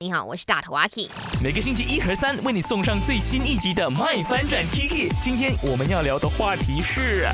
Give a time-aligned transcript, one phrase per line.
[0.00, 1.08] 你好，我是大头阿 K。
[1.42, 5.10] 每个星期一和三为你送上最新一集的《麦翻转 Kiki》。
[5.20, 7.28] 今天我们要聊的话题是，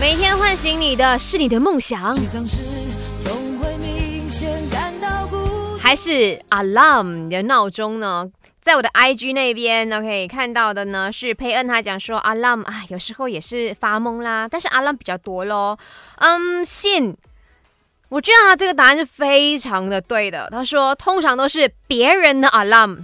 [0.00, 2.56] 每天唤醒你的是你的梦想，沮丧时
[3.22, 8.30] 总会明显感到孤还是 alarm 你的闹钟呢？
[8.62, 15.78] 在我的 IG 那边，OK 看到的呢是佩恩，他讲说 alarm 啊，有时候也是发懵啦，但是 alarm 比较多咯。
[16.16, 17.14] 嗯，信，
[18.08, 20.48] 我觉得他这个答案是非常的对的。
[20.50, 23.00] 他说通常都是别人的 alarm。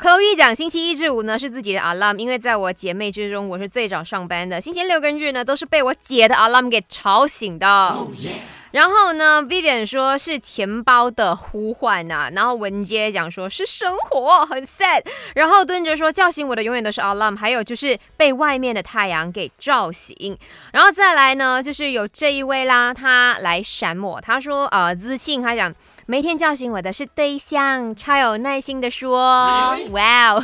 [0.00, 7.96] Chloe 讲星期一至五呢是自己的 alarm，因为在我姐妹之中我是最早上班的，星期六跟日呢都是被我姐的 alarm 给吵醒的。
[8.72, 15.02] 然后呢，Vivian 说是钱包的呼唤呐、然后文杰讲说是生活很 sad，
[15.34, 20.36] 然后蹲着说叫醒我的永远都是 alarm，还有就是被外面的太阳给照醒，
[20.72, 25.74] 然后再来呢就是有这一位啦，他来闪我，他说呃自信他讲。
[26.10, 30.42] 每天叫醒我的是对象，超有耐心的说，哇哦，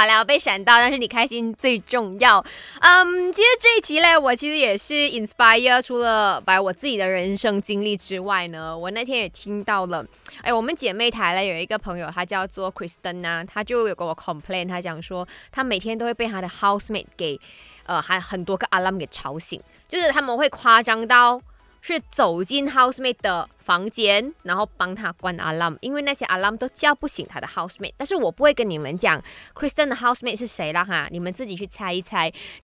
[0.00, 2.42] 好了，我被闪到，但是你开心最重要。
[2.80, 10.02] 嗯，其实这一题嘞，我其实也是 inspire，除了把我自己的人生经历之外呢，我那天也听到了，
[10.40, 17.38] 哎，我们姐妹台嘞有一个朋友，她叫做 Kristen 啊，她就有跟我 complain，她讲说，她每天都会被她的 housemate 给，
[17.84, 21.42] 呃，还很多个 alarm 给吵醒，就是他们会夸张到。
[21.80, 27.94] 是走进 housemate 的房间，然后帮他关 alarm，因为那些 alarm 都叫不醒他的 housemate。
[27.96, 29.22] 但是我不会跟你们讲
[29.54, 32.32] Kristen 的 housemate 是谁了哈，你们自己去猜一猜。